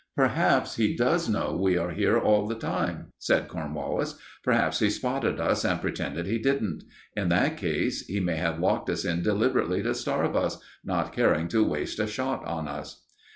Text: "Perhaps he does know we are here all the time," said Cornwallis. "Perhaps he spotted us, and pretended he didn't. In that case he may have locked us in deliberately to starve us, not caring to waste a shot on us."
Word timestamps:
"Perhaps 0.15 0.77
he 0.77 0.95
does 0.95 1.29
know 1.29 1.55
we 1.55 1.77
are 1.77 1.91
here 1.91 2.17
all 2.17 2.47
the 2.47 2.55
time," 2.55 3.13
said 3.19 3.47
Cornwallis. 3.47 4.17
"Perhaps 4.43 4.79
he 4.79 4.89
spotted 4.89 5.39
us, 5.39 5.63
and 5.63 5.79
pretended 5.79 6.25
he 6.25 6.39
didn't. 6.39 6.83
In 7.15 7.29
that 7.29 7.55
case 7.57 8.03
he 8.07 8.19
may 8.19 8.37
have 8.37 8.57
locked 8.59 8.89
us 8.89 9.05
in 9.05 9.21
deliberately 9.21 9.83
to 9.83 9.93
starve 9.93 10.35
us, 10.35 10.57
not 10.83 11.13
caring 11.13 11.47
to 11.49 11.63
waste 11.63 11.99
a 11.99 12.07
shot 12.07 12.43
on 12.47 12.67
us." 12.67 13.03